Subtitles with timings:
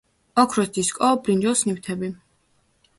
[0.43, 2.15] ოქროს დისკო, ბრინჯაოს ნივთები.